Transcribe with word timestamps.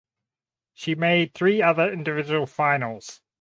She 0.73 0.95
made 0.95 1.35
three 1.35 1.61
other 1.61 1.93
individual 1.93 2.47
finals. 2.47 3.21